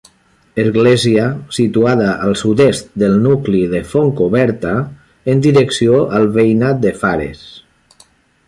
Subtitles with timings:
[0.61, 1.25] Església
[1.57, 4.75] situada al sud-est del nucli de Fontcoberta,
[5.35, 7.49] en direcció al veïnat de Fares.